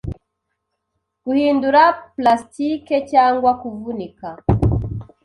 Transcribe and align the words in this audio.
guhindura 1.25 1.81
plastikecyangwa 2.15 3.51
kuvunika 3.61 4.29